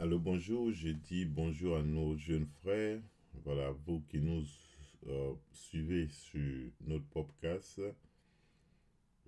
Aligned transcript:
Alors 0.00 0.18
bonjour, 0.18 0.72
je 0.72 0.88
dis 0.88 1.24
bonjour 1.24 1.76
à 1.76 1.82
nos 1.84 2.16
jeunes 2.16 2.48
frères, 2.62 3.00
voilà, 3.44 3.70
vous 3.86 4.02
qui 4.08 4.18
nous 4.18 4.42
euh, 5.06 5.34
suivez 5.52 6.08
sur 6.08 6.72
notre 6.80 7.06
podcast. 7.06 7.80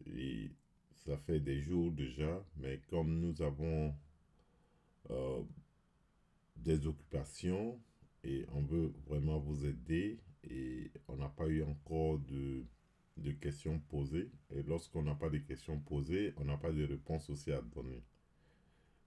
Et 0.06 0.50
ça 0.92 1.16
fait 1.18 1.38
des 1.38 1.60
jours 1.60 1.92
déjà, 1.92 2.44
mais 2.56 2.80
comme 2.91 3.20
nous 3.20 3.41
avons 3.42 3.94
euh, 5.10 5.41
des 6.56 6.84
occupations 6.88 7.78
et 8.24 8.44
on 8.52 8.62
veut 8.62 8.92
vraiment 9.06 9.38
vous 9.38 9.64
aider 9.66 10.19
et 10.50 10.91
on 11.06 11.14
n'a 11.14 11.28
pas 11.28 11.46
eu 11.46 11.62
encore 11.62 12.19
de, 12.19 12.64
de 13.19 13.30
questions 13.30 13.78
posées. 13.88 14.33
Et 14.50 14.64
lorsqu'on 14.64 15.05
n'a 15.05 15.14
pas 15.14 15.30
de 15.30 15.38
questions 15.38 15.78
posées, 15.78 16.34
on 16.38 16.44
n'a 16.44 16.56
pas 16.56 16.72
de 16.72 16.84
réponses 16.84 17.30
aussi 17.30 17.52
à 17.52 17.62
donner. 17.62 18.02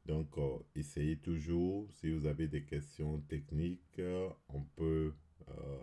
Donc, 0.10 0.38
euh, 0.38 0.58
essayez 0.76 1.18
toujours, 1.18 1.88
si 1.94 2.12
vous 2.12 2.26
avez 2.26 2.48
des 2.48 2.64
questions 2.64 3.22
techniques, 3.30 4.00
euh, 4.00 4.30
on 4.50 4.64
peut 4.76 5.14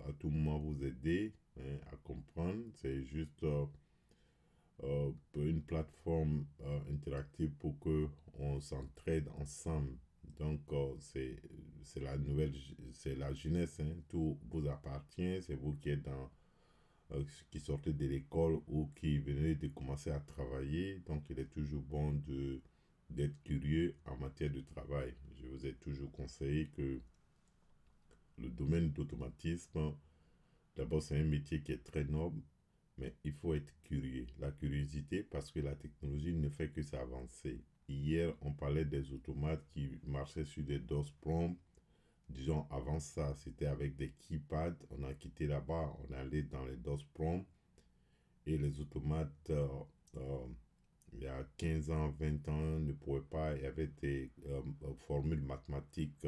à 0.08 0.12
tout 0.20 0.28
moment 0.30 0.58
vous 0.58 0.84
aider 0.84 1.32
hein, 1.58 1.78
à 1.92 1.96
comprendre. 1.96 2.62
C'est 2.74 3.02
juste 3.02 3.44
une 5.34 5.62
plateforme 5.62 6.44
interactive 6.92 7.50
pour 7.58 7.78
que 7.80 8.06
on 8.38 8.60
s'entraide 8.60 9.28
ensemble 9.40 9.96
donc, 10.38 10.60
euh, 10.72 10.94
c'est 11.00 12.00
la 12.00 12.16
nouvelle, 12.18 12.52
c'est 12.92 13.14
la 13.14 13.32
jeunesse, 13.32 13.80
hein. 13.80 13.94
tout 14.08 14.38
vous 14.50 14.66
appartient, 14.68 15.40
c'est 15.42 15.54
vous 15.54 15.74
qui 15.76 15.90
êtes 15.90 16.02
dans, 16.02 16.30
euh, 17.12 17.24
qui 17.50 17.60
sortez 17.60 17.92
de 17.92 18.06
l'école 18.06 18.60
ou 18.68 18.90
qui 18.96 19.18
venez 19.18 19.54
de 19.54 19.68
commencer 19.68 20.10
à 20.10 20.20
travailler. 20.20 21.00
Donc, 21.06 21.24
il 21.30 21.38
est 21.38 21.50
toujours 21.50 21.82
bon 21.82 22.12
de 22.26 22.60
d'être 23.10 23.42
curieux 23.44 23.96
en 24.06 24.16
matière 24.16 24.50
de 24.50 24.60
travail. 24.60 25.14
Je 25.40 25.46
vous 25.46 25.66
ai 25.66 25.74
toujours 25.74 26.10
conseillé 26.12 26.68
que 26.68 27.00
le 28.38 28.48
domaine 28.50 28.90
d'automatisme, 28.90 29.94
d'abord, 30.76 31.02
c'est 31.02 31.18
un 31.18 31.24
métier 31.24 31.62
qui 31.62 31.72
est 31.72 31.84
très 31.84 32.04
noble, 32.04 32.42
mais 32.98 33.14
il 33.24 33.32
faut 33.32 33.54
être 33.54 33.72
curieux. 33.84 34.26
La 34.38 34.50
curiosité, 34.50 35.22
parce 35.22 35.50
que 35.50 35.60
la 35.60 35.74
technologie 35.74 36.34
ne 36.34 36.48
fait 36.48 36.68
que 36.68 36.82
s'avancer. 36.82 37.62
Hier, 37.88 38.34
on 38.42 38.52
parlait 38.52 38.84
des 38.84 39.12
automates 39.12 39.64
qui 39.70 39.88
marchaient 40.04 40.44
sur 40.44 40.64
des 40.64 40.78
DOS 40.78 41.12
prompts. 41.20 41.56
Disons, 42.28 42.66
avant 42.70 42.98
ça, 42.98 43.34
c'était 43.36 43.66
avec 43.66 43.96
des 43.96 44.10
keypads. 44.18 44.76
On 44.90 45.04
a 45.04 45.14
quitté 45.14 45.46
là-bas, 45.46 45.96
on 46.00 46.12
allé 46.14 46.42
dans 46.42 46.64
les 46.64 46.76
DOS 46.76 47.04
prompts. 47.14 47.46
Et 48.46 48.58
les 48.58 48.80
automates, 48.80 49.50
euh, 49.50 49.68
euh, 50.16 50.46
il 51.16 51.22
y 51.24 51.26
a 51.28 51.44
15 51.56 51.90
ans, 51.90 52.10
20 52.18 52.48
ans, 52.48 52.78
ne 52.80 52.92
pas. 53.20 53.56
Il 53.56 53.62
y 53.62 53.66
avait 53.66 53.90
des 54.00 54.30
euh, 54.48 54.60
formules 55.06 55.42
mathématiques 55.42 56.26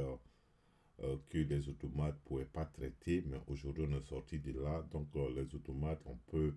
que 1.28 1.39
les 1.39 1.69
automates 1.69 2.17
ne 2.17 2.28
pouvaient 2.28 2.44
pas 2.44 2.64
traiter. 2.64 3.22
Mais 3.27 3.39
aujourd'hui, 3.47 3.86
on 3.89 3.97
est 3.97 4.09
sorti 4.09 4.39
de 4.41 4.59
là. 4.59 4.84
Donc, 4.91 5.09
les 5.14 5.55
automates, 5.55 6.00
on 6.06 6.16
peut 6.31 6.55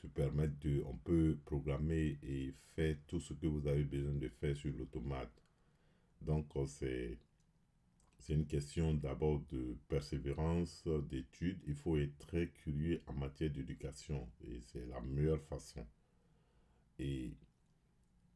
se 0.00 0.06
permettre 0.06 0.58
de, 0.60 0.82
on 0.86 0.96
peut 0.96 1.38
programmer 1.44 2.18
et 2.22 2.54
faire 2.74 2.96
tout 3.06 3.20
ce 3.20 3.34
que 3.34 3.46
vous 3.46 3.66
avez 3.66 3.84
besoin 3.84 4.14
de 4.14 4.28
faire 4.28 4.56
sur 4.56 4.70
l'automate. 4.72 5.32
Donc, 6.22 6.46
euh, 6.56 6.66
c'est, 6.66 7.18
c'est 8.18 8.34
une 8.34 8.46
question 8.46 8.94
d'abord 8.94 9.40
de 9.50 9.76
persévérance, 9.88 10.86
d'études. 11.08 11.60
Il 11.66 11.74
faut 11.74 11.96
être 11.96 12.16
très 12.18 12.48
curieux 12.48 13.02
en 13.06 13.14
matière 13.14 13.50
d'éducation 13.50 14.28
et 14.46 14.60
c'est 14.60 14.86
la 14.86 15.00
meilleure 15.00 15.42
façon. 15.42 15.86
Et 17.00 17.32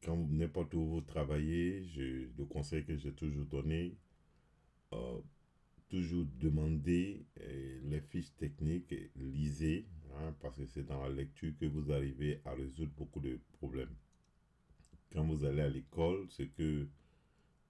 quand 0.02 0.16
n'importe 0.16 0.74
où 0.74 0.86
vous 0.86 1.00
travaillez, 1.02 1.84
je, 1.84 2.28
le 2.36 2.44
conseil 2.46 2.84
que 2.84 2.96
j'ai 2.96 3.12
toujours 3.12 3.44
donné, 3.44 3.94
euh, 4.94 5.20
toujours 5.88 6.26
demander 6.40 7.26
euh, 7.40 7.80
les 7.84 8.00
fiches 8.00 8.34
techniques, 8.36 8.94
lisez, 9.16 9.86
hein, 10.16 10.34
parce 10.40 10.56
que 10.56 10.66
c'est 10.66 10.84
dans 10.84 11.02
la 11.02 11.10
lecture 11.10 11.52
que 11.60 11.66
vous 11.66 11.92
arrivez 11.92 12.40
à 12.46 12.54
résoudre 12.54 12.92
beaucoup 12.96 13.20
de 13.20 13.38
problèmes. 13.52 13.94
Quand 15.12 15.24
vous 15.24 15.44
allez 15.44 15.60
à 15.60 15.68
l'école, 15.68 16.26
ce 16.30 16.42
que 16.42 16.88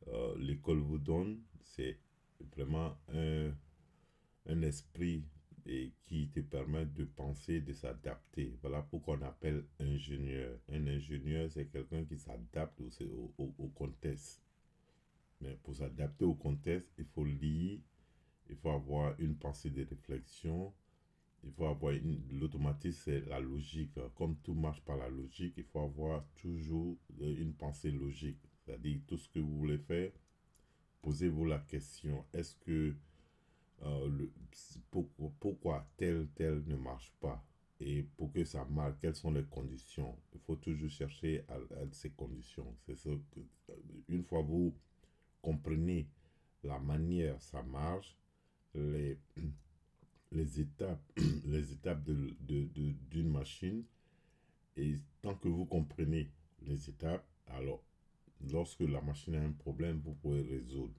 euh, 0.09 0.39
l'école 0.39 0.79
vous 0.79 0.99
donne, 0.99 1.41
c'est 1.65 1.99
vraiment 2.57 2.97
un, 3.13 3.53
un 4.47 4.63
esprit 4.63 5.25
et 5.67 5.93
qui 6.07 6.29
te 6.29 6.41
permet 6.41 6.87
de 6.87 7.05
penser, 7.05 7.61
de 7.61 7.73
s'adapter. 7.73 8.57
Voilà 8.61 8.83
pourquoi 8.83 9.17
on 9.19 9.23
appelle 9.23 9.65
ingénieur. 9.81 10.59
Un 10.71 10.87
ingénieur, 10.87 11.51
c'est 11.51 11.67
quelqu'un 11.67 12.05
qui 12.05 12.19
s'adapte 12.19 12.81
au, 12.81 13.33
au, 13.39 13.55
au, 13.59 13.69
contexte. 13.69 14.43
Mais 15.41 15.59
pour 15.63 15.75
s'adapter 15.75 16.25
au 16.25 16.35
contexte, 16.35 16.93
il 16.99 17.07
faut 17.07 17.25
lire 17.25 17.81
il 18.51 18.57
faut 18.57 18.71
avoir 18.71 19.19
une 19.19 19.37
pensée 19.37 19.71
de 19.71 19.85
réflexion. 19.85 20.73
Il 21.43 21.53
faut 21.53 21.67
avoir 21.67 21.93
l'automatisme, 22.31 23.01
c'est 23.05 23.21
la 23.27 23.41
logique. 23.41 23.99
Comme 24.15 24.37
tout 24.43 24.55
marche 24.55 24.81
par 24.83 24.97
la 24.97 25.09
logique, 25.09 25.55
il 25.57 25.65
faut 25.65 25.81
avoir 25.81 26.25
toujours 26.37 26.97
euh, 27.21 27.37
une 27.39 27.55
pensée 27.55 27.91
logique. 27.91 28.39
C'est-à-dire, 28.65 29.01
tout 29.07 29.19
ce 29.19 29.29
que 29.29 29.41
vous 29.41 29.59
voulez 29.59 29.79
faire, 29.79 30.11
posez-vous 31.03 31.45
la 31.45 31.59
question. 31.59 32.25
Est-ce 32.33 32.57
que 32.57 32.95
euh, 33.85 34.27
pourquoi, 35.41 35.87
tel, 35.97 36.29
tel 36.35 36.63
ne 36.67 36.77
marche 36.77 37.13
pas? 37.21 37.45
Et 37.81 38.03
pour 38.17 38.33
que 38.33 38.45
ça 38.45 38.65
marche, 38.65 38.95
quelles 39.01 39.17
sont 39.17 39.33
les 39.33 39.45
conditions? 39.45 40.17
Il 40.33 40.41
faut 40.41 40.57
toujours 40.57 40.89
chercher 40.89 41.45
à, 41.49 41.57
ces 41.93 42.11
conditions. 42.11 42.75
C'est 42.87 42.97
ce 42.97 43.09
que, 43.09 43.41
une 44.09 44.25
fois 44.25 44.43
vous 44.43 44.75
comprenez 45.43 46.07
la 46.63 46.79
manière 46.79 47.41
ça 47.43 47.63
marche, 47.63 48.17
les, 48.75 49.19
les 50.33 50.61
étapes, 50.61 51.03
les 51.47 51.73
étapes 51.73 52.03
d'une 52.05 52.35
de, 52.41 52.95
de, 53.11 53.23
machine. 53.23 53.85
Et 54.77 54.97
tant 55.23 55.35
que 55.35 55.49
vous 55.49 55.67
comprenez 55.67 56.31
les 56.63 56.89
étapes, 56.89 57.27
alors 57.47 57.83
lorsque 58.51 58.81
la 58.81 59.01
machine 59.01 59.35
a 59.37 59.43
un 59.43 59.53
problème, 59.53 60.01
vous 60.05 60.15
pouvez 60.15 60.43
résoudre. 60.43 60.95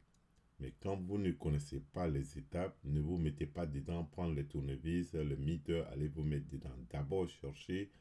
Mais 0.60 0.74
quand 0.80 0.96
vous 0.96 1.18
ne 1.18 1.32
connaissez 1.32 1.80
pas 1.80 2.08
les 2.08 2.38
étapes, 2.38 2.78
ne 2.86 3.02
vous 3.02 3.18
mettez 3.18 3.46
pas 3.46 3.66
dedans, 3.66 4.06
prendre 4.06 4.34
les 4.34 4.46
tournevis, 4.46 5.14
le 5.14 5.36
meter, 5.36 5.84
allez 5.92 6.08
vous 6.08 6.24
mettre 6.24 6.50
dedans. 6.50 6.76
D'abord, 6.90 7.28
cherchez 7.28 7.92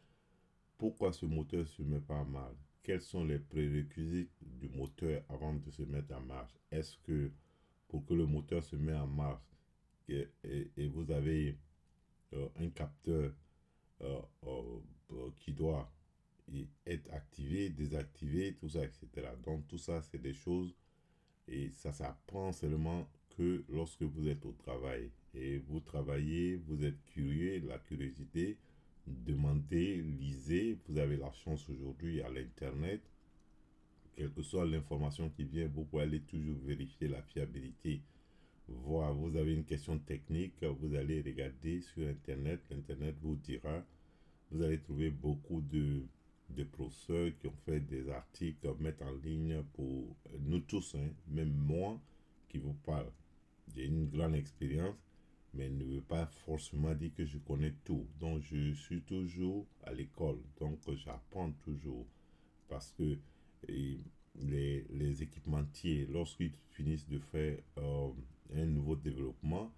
pourquoi 0.78 1.12
ce 1.12 1.26
moteur 1.26 1.66
se 1.66 1.82
met 1.82 2.00
pas 2.00 2.14
en 2.14 2.24
marche. 2.24 2.56
Quels 2.82 3.00
sont 3.00 3.24
les 3.24 3.38
prérequis 3.38 4.28
du 4.40 4.68
moteur 4.68 5.22
avant 5.28 5.54
de 5.54 5.70
se 5.70 5.82
mettre 5.82 6.14
en 6.14 6.20
marche? 6.20 6.52
Est-ce 6.70 6.96
que 6.98 7.30
pour 7.88 8.04
que 8.04 8.14
le 8.14 8.26
moteur 8.26 8.62
se 8.62 8.76
mette 8.76 8.96
en 8.96 9.06
marche, 9.06 9.42
et, 10.08 10.28
vous 10.88 11.10
avez 11.10 11.56
euh, 12.34 12.48
un 12.56 12.68
capteur 12.68 13.32
euh, 14.02 14.20
euh, 14.46 15.30
qui 15.38 15.52
doit 15.52 15.90
être 16.86 17.10
activé, 17.12 17.70
désactivé, 17.70 18.54
tout 18.56 18.68
ça, 18.68 18.84
etc. 18.84 19.28
Donc 19.44 19.66
tout 19.66 19.78
ça, 19.78 20.02
c'est 20.02 20.20
des 20.20 20.34
choses 20.34 20.74
et 21.48 21.70
ça 21.70 21.92
s'apprend 21.92 22.52
seulement 22.52 23.08
que 23.36 23.64
lorsque 23.68 24.02
vous 24.02 24.28
êtes 24.28 24.44
au 24.46 24.52
travail. 24.52 25.10
Et 25.34 25.58
vous 25.58 25.80
travaillez, 25.80 26.56
vous 26.68 26.84
êtes 26.84 27.04
curieux, 27.06 27.62
la 27.66 27.78
curiosité, 27.78 28.56
demandez, 29.06 29.96
lisez. 30.02 30.78
Vous 30.88 30.98
avez 30.98 31.16
la 31.16 31.32
chance 31.32 31.68
aujourd'hui 31.68 32.22
à 32.22 32.28
l'Internet. 32.28 33.02
Quelle 34.14 34.30
que 34.30 34.42
soit 34.42 34.64
l'information 34.64 35.28
qui 35.30 35.44
vient, 35.44 35.68
vous 35.74 35.84
pouvez 35.84 36.04
aller 36.04 36.20
toujours 36.20 36.58
vérifier 36.64 37.08
la 37.08 37.22
fiabilité 37.22 38.00
voilà, 38.68 39.12
vous 39.12 39.36
avez 39.36 39.52
une 39.52 39.64
question 39.64 39.98
technique, 39.98 40.62
vous 40.62 40.94
allez 40.94 41.20
regarder 41.20 41.82
sur 41.82 42.08
Internet, 42.08 42.60
l'Internet 42.70 43.14
vous 43.20 43.36
dira, 43.36 43.84
vous 44.50 44.62
allez 44.62 44.80
trouver 44.80 45.10
beaucoup 45.10 45.60
de, 45.60 46.02
de 46.50 46.64
professeurs 46.64 47.30
qui 47.38 47.46
ont 47.46 47.56
fait 47.64 47.80
des 47.80 48.08
articles, 48.08 48.68
mettre 48.78 49.04
en 49.04 49.12
ligne 49.24 49.62
pour 49.74 50.16
nous 50.40 50.60
tous, 50.60 50.94
hein, 50.94 51.08
même 51.28 51.52
moi 51.52 52.00
qui 52.48 52.58
vous 52.58 52.74
parle. 52.84 53.10
J'ai 53.74 53.86
une 53.86 54.08
grande 54.08 54.34
expérience, 54.34 54.94
mais 55.54 55.68
ne 55.68 55.84
veut 55.84 56.00
pas 56.00 56.26
forcément 56.26 56.94
dire 56.94 57.12
que 57.16 57.24
je 57.24 57.38
connais 57.38 57.74
tout. 57.84 58.06
Donc, 58.20 58.42
je 58.42 58.72
suis 58.74 59.02
toujours 59.02 59.66
à 59.84 59.92
l'école, 59.92 60.38
donc 60.60 60.78
j'apprends 60.96 61.52
toujours. 61.62 62.06
Parce 62.68 62.92
que 62.92 63.18
les, 63.68 64.84
les 64.90 65.22
équipementiers, 65.22 66.06
lorsqu'ils 66.10 66.52
finissent 66.70 67.08
de 67.08 67.18
faire 67.18 67.58
euh, 67.78 68.08
un 68.54 68.66
nouveau 68.66 68.96
développement, 68.96 69.72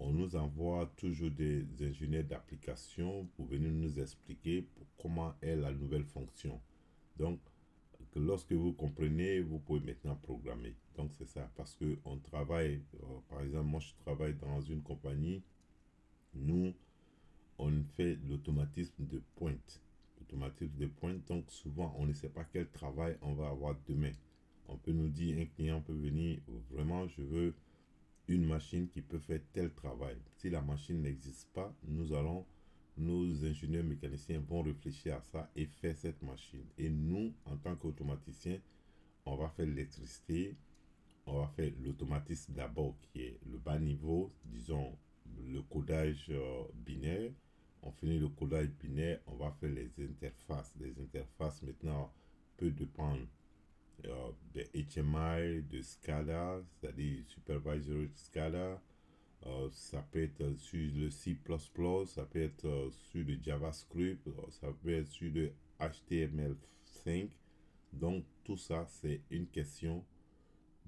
on 0.00 0.12
nous 0.12 0.36
envoie 0.36 0.92
toujours 0.96 1.30
des 1.30 1.66
ingénieurs 1.80 2.24
d'application 2.24 3.26
pour 3.36 3.46
venir 3.46 3.70
nous 3.72 3.98
expliquer 3.98 4.66
comment 4.96 5.34
est 5.42 5.56
la 5.56 5.72
nouvelle 5.72 6.04
fonction. 6.04 6.60
Donc, 7.16 7.40
que 8.12 8.18
lorsque 8.18 8.52
vous 8.52 8.72
comprenez, 8.72 9.40
vous 9.40 9.58
pouvez 9.58 9.80
maintenant 9.80 10.16
programmer. 10.16 10.74
Donc, 10.96 11.12
c'est 11.18 11.26
ça. 11.26 11.50
Parce 11.56 11.74
que 11.74 11.98
on 12.04 12.18
travaille, 12.18 12.82
euh, 12.94 13.06
par 13.28 13.42
exemple, 13.42 13.66
moi, 13.66 13.80
je 13.80 13.92
travaille 14.04 14.34
dans 14.34 14.60
une 14.60 14.82
compagnie. 14.82 15.42
Nous, 16.34 16.72
on 17.58 17.72
fait 17.96 18.18
l'automatisme 18.28 19.04
de 19.06 19.20
pointe. 19.36 19.82
L'automatisme 20.20 20.76
de 20.78 20.86
pointe. 20.86 21.26
Donc, 21.26 21.50
souvent, 21.50 21.94
on 21.98 22.06
ne 22.06 22.12
sait 22.12 22.28
pas 22.28 22.44
quel 22.44 22.68
travail 22.70 23.16
on 23.20 23.34
va 23.34 23.48
avoir 23.48 23.76
demain. 23.86 24.12
On 24.68 24.76
peut 24.76 24.92
nous 24.92 25.08
dire, 25.08 25.38
un 25.38 25.46
client 25.46 25.80
peut 25.80 25.94
venir, 25.94 26.40
vraiment, 26.70 27.08
je 27.08 27.22
veux 27.22 27.54
une 28.28 28.46
machine 28.46 28.88
qui 28.88 29.00
peut 29.00 29.18
faire 29.18 29.40
tel 29.52 29.72
travail. 29.72 30.16
Si 30.36 30.50
la 30.50 30.60
machine 30.60 31.00
n'existe 31.00 31.48
pas, 31.52 31.74
nous 31.86 32.12
allons, 32.12 32.44
nos 32.96 33.44
ingénieurs 33.44 33.84
mécaniciens 33.84 34.40
vont 34.46 34.62
réfléchir 34.62 35.16
à 35.16 35.22
ça 35.22 35.50
et 35.56 35.66
faire 35.66 35.96
cette 35.96 36.22
machine. 36.22 36.64
Et 36.76 36.90
nous, 36.90 37.32
en 37.46 37.56
tant 37.56 37.74
qu'automaticiens, 37.76 38.58
on 39.24 39.36
va 39.36 39.48
faire 39.50 39.66
l'électricité, 39.66 40.56
on 41.26 41.40
va 41.40 41.48
faire 41.48 41.72
l'automatisme 41.82 42.52
d'abord 42.54 42.96
qui 43.00 43.22
est 43.22 43.38
le 43.50 43.58
bas 43.58 43.78
niveau, 43.78 44.32
disons 44.44 44.96
le 45.46 45.62
codage 45.62 46.26
euh, 46.30 46.64
binaire. 46.74 47.30
On 47.82 47.92
finit 47.92 48.18
le 48.18 48.28
codage 48.28 48.68
binaire, 48.80 49.20
on 49.26 49.36
va 49.36 49.52
faire 49.60 49.70
les 49.70 49.90
interfaces. 50.04 50.74
Les 50.80 50.98
interfaces 51.00 51.62
maintenant 51.62 52.12
peuvent 52.56 52.74
dépendre 52.74 53.20
de 54.02 54.62
HMI, 54.74 55.62
de 55.62 55.82
SCADA, 55.82 56.62
c'est-à-dire 56.80 57.24
Supervisory 57.26 58.10
SCADA. 58.14 58.80
Euh, 59.46 59.68
ça 59.70 60.02
peut 60.02 60.22
être 60.22 60.56
sur 60.56 60.90
le 60.96 61.10
C++, 61.10 61.36
ça 62.06 62.24
peut 62.24 62.42
être 62.42 62.90
sur 62.92 63.24
le 63.24 63.38
JavaScript, 63.40 64.28
ça 64.50 64.68
peut 64.82 64.94
être 64.94 65.08
sur 65.08 65.32
le 65.32 65.52
HTML5. 65.80 67.30
Donc 67.92 68.24
tout 68.44 68.56
ça, 68.56 68.84
c'est 68.86 69.20
une 69.30 69.46
question 69.46 70.04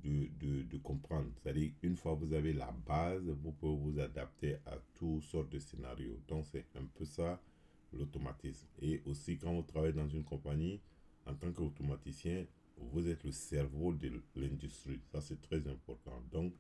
de, 0.03 0.63
de, 0.63 0.79
comprendre. 0.79 1.29
C'est-à-dire, 1.37 1.73
une 1.83 1.97
fois 1.97 2.15
que 2.15 2.25
vous 2.25 2.33
avez 2.33 2.53
la 2.53 2.73
base, 2.87 3.23
vous 3.23 3.53
pouvez 3.53 3.77
vous 3.77 4.01
adapter 4.01 4.57
à 4.67 4.79
toutes 4.95 5.23
sortes 5.23 5.51
de 5.51 5.59
scénarios. 5.59 6.19
Donc, 6.29 6.47
c'est 6.51 6.67
un 6.77 6.85
peu 6.95 7.05
ça 7.05 7.41
l'automatisme. 7.93 8.67
Et 8.81 9.03
aussi, 9.05 9.37
quand 9.37 9.53
vous 9.53 9.63
travaillez 9.63 9.93
dans 9.93 10.09
une 10.09 10.25
compagnie, 10.25 10.81
en 11.27 11.35
tant 11.35 11.53
qu'automaticien, 11.53 12.47
vous 12.93 13.09
êtes 13.09 13.25
le 13.25 13.33
cerveau 13.33 13.93
de 13.93 14.23
l'industrie. 14.37 15.01
Ça, 15.13 15.21
c'est 15.21 15.41
très 15.41 15.69
important. 15.69 16.23
Donc, 16.33 16.55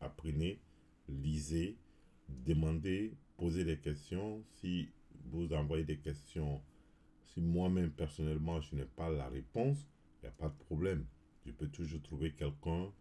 apprenez, 0.00 0.60
lisez, 1.08 1.76
demandez, 2.28 3.14
posez 3.36 3.64
des 3.64 3.78
questions. 3.78 4.42
Si 4.54 4.88
vous 5.26 5.52
envoyez 5.52 5.84
des 5.84 5.98
questions, 5.98 6.62
si 7.26 7.40
moi-même, 7.40 7.90
personnellement, 7.90 8.60
je 8.60 8.76
n'ai 8.76 8.84
pas 8.84 9.10
la 9.10 9.28
réponse, 9.28 9.86
il 10.20 10.26
n'y 10.26 10.28
a 10.28 10.32
pas 10.32 10.48
de 10.48 10.64
problème 10.64 11.04
je 11.48 11.52
peux 11.52 11.68
toujours 11.68 12.02
trouver 12.02 12.32
quelqu'un, 12.32 12.92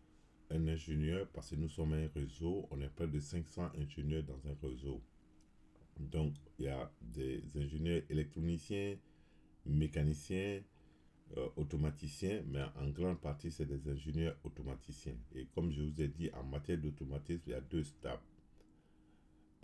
un 0.49 0.67
ingénieur, 0.67 1.27
parce 1.33 1.49
que 1.49 1.55
nous 1.55 1.67
sommes 1.67 1.93
un 1.93 2.07
réseau, 2.15 2.65
on 2.71 2.79
est 2.79 2.87
près 2.87 3.07
de 3.07 3.19
500 3.19 3.71
ingénieurs 3.77 4.23
dans 4.23 4.39
un 4.49 4.55
réseau. 4.61 5.01
Donc, 5.99 6.33
il 6.57 6.65
y 6.65 6.69
a 6.69 6.89
des 7.01 7.43
ingénieurs 7.57 8.03
électroniciens, 8.09 8.95
mécaniciens, 9.65 10.61
euh, 11.35 11.49
automaticiens, 11.57 12.41
mais 12.47 12.63
en 12.79 12.89
grande 12.89 13.19
partie, 13.19 13.51
c'est 13.51 13.65
des 13.65 13.89
ingénieurs 13.89 14.37
automaticiens. 14.43 15.17
Et 15.35 15.45
comme 15.53 15.71
je 15.71 15.81
vous 15.81 16.01
ai 16.01 16.07
dit, 16.07 16.29
en 16.33 16.43
matière 16.43 16.77
d'automatisme, 16.77 17.41
il 17.47 17.51
y 17.51 17.55
a 17.55 17.61
deux 17.61 17.83
stades. 17.83 18.19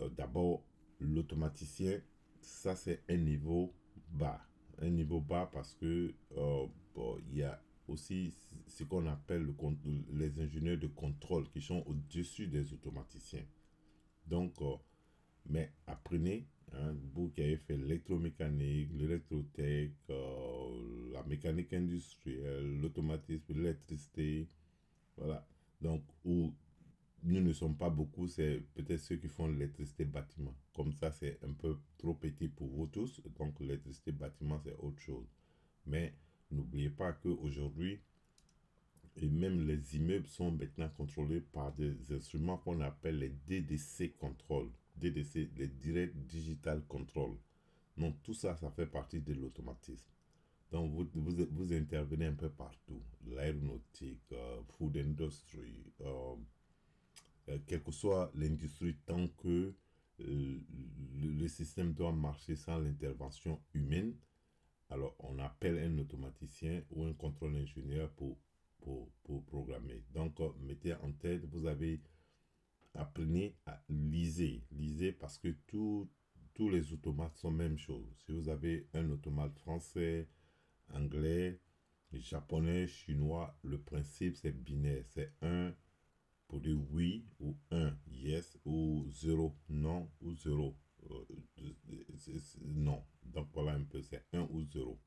Euh, 0.00 0.08
d'abord, 0.10 0.62
l'automaticien, 1.00 2.00
ça 2.40 2.76
c'est 2.76 3.02
un 3.08 3.16
niveau 3.16 3.72
bas. 4.10 4.40
Un 4.78 4.90
niveau 4.90 5.20
bas 5.20 5.48
parce 5.52 5.74
que 5.74 6.12
euh, 6.36 6.66
il 7.30 7.38
y 7.38 7.42
a 7.42 7.60
aussi 7.88 8.34
ce 8.66 8.84
qu'on 8.84 9.06
appelle 9.06 9.42
le, 9.42 9.54
les 10.12 10.40
ingénieurs 10.40 10.78
de 10.78 10.86
contrôle 10.88 11.48
qui 11.50 11.60
sont 11.60 11.82
au-dessus 11.86 12.46
des 12.46 12.72
automaticiens. 12.72 13.44
Donc, 14.26 14.60
euh, 14.62 14.76
mais 15.48 15.72
apprenez, 15.86 16.46
hein, 16.72 16.94
vous 17.14 17.30
qui 17.30 17.42
avez 17.42 17.56
fait 17.56 17.76
l'électromécanique, 17.76 18.90
l'électrotech, 18.94 19.92
la 21.14 21.22
mécanique 21.22 21.72
industrielle, 21.72 22.80
l'automatisme, 22.80 23.54
l'électricité, 23.54 24.48
voilà. 25.16 25.46
Donc, 25.80 26.02
où 26.24 26.52
nous 27.22 27.40
ne 27.40 27.52
sommes 27.52 27.76
pas 27.76 27.90
beaucoup, 27.90 28.28
c'est 28.28 28.62
peut-être 28.74 29.00
ceux 29.00 29.16
qui 29.16 29.28
font 29.28 29.48
l'électricité 29.48 30.04
bâtiment. 30.04 30.54
Comme 30.74 30.92
ça, 30.92 31.10
c'est 31.10 31.38
un 31.42 31.52
peu 31.52 31.78
trop 31.96 32.14
petit 32.14 32.48
pour 32.48 32.68
vous 32.68 32.86
tous. 32.86 33.22
Donc, 33.38 33.58
l'électricité 33.60 34.12
bâtiment, 34.12 34.60
c'est 34.62 34.74
autre 34.74 35.00
chose. 35.00 35.26
Mais 35.86 36.14
N'oubliez 36.54 36.90
pas 36.90 37.12
qu'aujourd'hui, 37.12 38.00
et 39.16 39.28
même 39.28 39.66
les 39.66 39.96
immeubles 39.96 40.26
sont 40.26 40.52
maintenant 40.52 40.88
contrôlés 40.88 41.40
par 41.40 41.72
des 41.72 42.12
instruments 42.12 42.58
qu'on 42.58 42.80
appelle 42.80 43.18
les 43.18 43.30
DDC 43.30 44.16
Control. 44.16 44.68
DDC, 44.96 45.50
les 45.56 45.68
Direct 45.68 46.16
Digital 46.16 46.82
Control. 46.86 47.36
Donc 47.96 48.22
tout 48.22 48.34
ça, 48.34 48.56
ça 48.56 48.70
fait 48.70 48.86
partie 48.86 49.20
de 49.20 49.34
l'automatisme. 49.34 50.10
Donc 50.70 50.90
vous, 50.92 51.08
vous, 51.14 51.46
vous, 51.50 51.72
intervenez 51.72 52.26
un 52.26 52.34
peu 52.34 52.50
partout. 52.50 53.02
L'aéronautique, 53.26 54.32
euh, 54.32 54.60
food 54.70 54.96
industry, 54.96 55.92
euh, 56.00 56.34
euh, 57.48 57.58
quelle 57.66 57.82
que 57.82 57.92
soit 57.92 58.30
l'industrie, 58.34 58.96
tant 59.06 59.28
que 59.28 59.74
le 60.18 61.48
système 61.48 61.92
doit 61.92 62.12
marcher 62.12 62.54
sans 62.54 62.78
l'intervention 62.78 63.60
humaine, 63.74 64.14
alors 64.90 65.14
on 65.18 65.38
appelle 65.38 65.78
un 65.78 65.98
automaticien 65.98 66.82
ou 66.90 67.04
un 67.04 67.12
contrôle 67.14 67.56
ingénieur 67.56 68.10
pour, 68.10 68.38
pour, 68.78 69.10
pour 69.24 69.44
programmer. 69.44 70.04
Donc, 70.12 70.40
euh, 70.40 70.50
mettez 70.60 70.94
en 70.94 71.12
tête, 71.12 71.44
vous 71.46 71.66
avez 71.66 72.00
appris 72.94 73.54
à 73.66 73.82
liser. 73.88 74.62
Lisez 74.70 75.12
parce 75.12 75.38
que 75.38 75.48
tous 75.66 76.08
les 76.70 76.92
automates 76.92 77.36
sont 77.36 77.50
même 77.50 77.78
chose. 77.78 78.06
Si 78.24 78.32
vous 78.32 78.48
avez 78.48 78.86
un 78.94 79.10
automate 79.10 79.58
français, 79.58 80.28
anglais, 80.92 81.60
japonais, 82.12 82.86
chinois, 82.86 83.58
le 83.62 83.80
principe 83.80 84.36
c'est 84.36 84.52
binaire. 84.52 85.04
C'est 85.08 85.32
un 85.42 85.74
pour 86.48 86.60
dire 86.60 86.78
oui 86.90 87.26
ou 87.40 87.56
un, 87.70 87.96
yes, 88.06 88.58
ou 88.64 89.06
zéro, 89.10 89.56
non, 89.68 90.10
ou 90.20 90.34
zéro. 90.34 90.76
Euh, 91.10 91.24
non. 92.62 93.04
Donc 93.22 93.48
voilà 93.52 93.72
un 93.72 93.84
peu, 93.84 94.02
c'est 94.02 94.24
1 94.32 94.42
ou 94.50 94.62
0. 94.64 95.00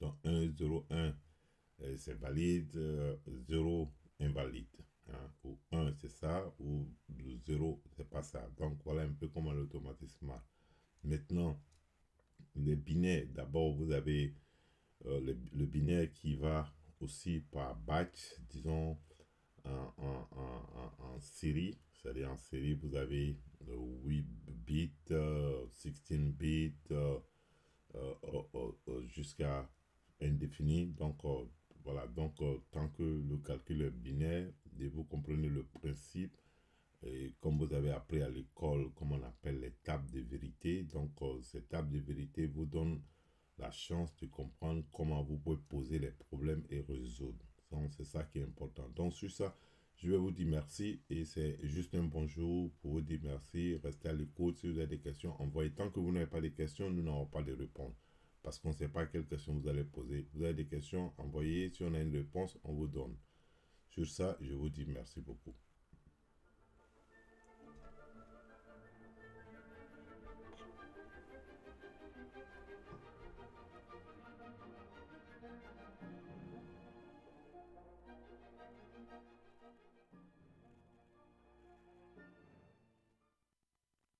Donc 0.00 0.14
1, 0.24 0.50
0, 0.52 0.86
1, 0.90 1.14
c'est 1.96 2.18
valide, 2.18 2.72
0, 3.48 3.92
euh, 4.20 4.26
invalide. 4.26 4.66
Hein? 5.08 5.30
Ou 5.44 5.58
1, 5.72 5.94
c'est 5.94 6.10
ça, 6.10 6.52
ou 6.58 6.88
0, 7.46 7.82
c'est 7.96 8.08
pas 8.08 8.22
ça. 8.22 8.48
Donc 8.56 8.78
voilà 8.84 9.02
un 9.02 9.12
peu 9.12 9.28
comment 9.28 9.52
l'automatisme 9.52 10.26
marche. 10.26 10.52
Maintenant, 11.04 11.60
les 12.54 12.76
binaires, 12.76 13.26
d'abord 13.28 13.72
vous 13.72 13.90
avez 13.92 14.34
euh, 15.06 15.20
le, 15.20 15.66
binaire 15.66 16.12
qui 16.12 16.34
va 16.36 16.72
aussi 17.00 17.40
par 17.50 17.76
batch, 17.76 18.34
disons 18.50 18.98
en, 19.64 19.94
en, 19.98 20.28
en, 20.36 21.04
en 21.04 21.20
série. 21.20 21.78
C'est-à-dire 21.92 22.30
en 22.30 22.36
série, 22.36 22.74
vous 22.74 22.94
avez 22.96 23.38
8 23.68 24.26
bits, 24.66 24.92
16 25.70 26.32
bits, 26.32 26.74
euh, 26.90 27.18
euh, 27.94 28.42
euh, 28.88 29.06
jusqu'à 29.06 29.68
indéfini. 30.20 30.86
Donc, 30.86 31.20
voilà, 31.84 32.06
donc 32.08 32.36
tant 32.70 32.88
que 32.88 33.02
le 33.02 33.38
calcul 33.38 33.82
est 33.82 33.90
binaire, 33.90 34.50
et 34.80 34.88
vous 34.88 35.04
comprenez 35.04 35.48
le 35.48 35.64
principe, 35.64 36.36
et 37.04 37.34
comme 37.40 37.58
vous 37.58 37.72
avez 37.74 37.90
appris 37.90 38.22
à 38.22 38.28
l'école, 38.28 38.92
comme 38.94 39.12
on 39.12 39.22
appelle 39.22 39.60
les 39.60 39.72
tables 39.82 40.10
de 40.10 40.20
vérité, 40.20 40.84
donc 40.84 41.10
ces 41.42 41.62
tables 41.62 41.90
de 41.92 41.98
vérité 41.98 42.46
vous 42.46 42.66
donnent 42.66 43.02
la 43.62 43.70
chance 43.70 44.14
de 44.16 44.26
comprendre 44.26 44.82
comment 44.92 45.22
vous 45.22 45.38
pouvez 45.38 45.60
poser 45.68 45.98
les 46.00 46.10
problèmes 46.10 46.64
et 46.68 46.80
résoudre. 46.80 47.44
C'est 47.90 48.04
ça 48.04 48.24
qui 48.24 48.38
est 48.38 48.42
important. 48.42 48.86
Donc 48.94 49.14
sur 49.14 49.30
ça, 49.30 49.56
je 49.96 50.10
vais 50.10 50.18
vous 50.18 50.30
dire 50.32 50.48
merci 50.48 51.00
et 51.08 51.24
c'est 51.24 51.58
juste 51.62 51.94
un 51.94 52.02
bonjour 52.02 52.70
pour 52.80 52.92
vous 52.92 53.00
dire 53.00 53.20
merci. 53.22 53.76
Restez 53.82 54.08
à 54.08 54.12
l'écoute. 54.12 54.58
Si 54.58 54.66
vous 54.66 54.78
avez 54.78 54.88
des 54.88 54.98
questions, 54.98 55.40
envoyez. 55.40 55.70
Tant 55.70 55.90
que 55.90 56.00
vous 56.00 56.12
n'avez 56.12 56.26
pas 56.26 56.40
de 56.40 56.48
questions, 56.48 56.90
nous 56.90 57.02
n'aurons 57.02 57.26
pas 57.26 57.42
de 57.42 57.52
réponse. 57.52 57.94
Parce 58.42 58.58
qu'on 58.58 58.70
ne 58.70 58.74
sait 58.74 58.88
pas 58.88 59.06
quelles 59.06 59.26
questions 59.26 59.54
vous 59.54 59.68
allez 59.68 59.84
poser. 59.84 60.26
Vous 60.34 60.42
avez 60.42 60.54
des 60.54 60.66
questions, 60.66 61.12
envoyez. 61.16 61.70
Si 61.70 61.82
on 61.84 61.94
a 61.94 62.00
une 62.00 62.14
réponse, 62.14 62.58
on 62.64 62.74
vous 62.74 62.88
donne. 62.88 63.16
Sur 63.88 64.06
ça, 64.06 64.36
je 64.40 64.52
vous 64.52 64.68
dis 64.68 64.84
merci 64.84 65.20
beaucoup. 65.20 65.54